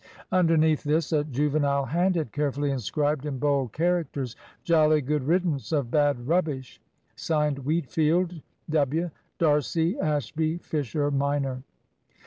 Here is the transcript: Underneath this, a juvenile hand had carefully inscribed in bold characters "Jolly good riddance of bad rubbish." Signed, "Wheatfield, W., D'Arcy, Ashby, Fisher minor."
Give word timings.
Underneath 0.31 0.83
this, 0.83 1.13
a 1.13 1.23
juvenile 1.25 1.85
hand 1.85 2.15
had 2.15 2.31
carefully 2.31 2.71
inscribed 2.71 3.23
in 3.27 3.37
bold 3.37 3.71
characters 3.71 4.35
"Jolly 4.63 4.99
good 4.99 5.23
riddance 5.23 5.71
of 5.71 5.91
bad 5.91 6.27
rubbish." 6.27 6.81
Signed, 7.15 7.59
"Wheatfield, 7.59 8.41
W., 8.71 9.11
D'Arcy, 9.37 9.99
Ashby, 9.99 10.57
Fisher 10.57 11.11
minor." 11.11 11.61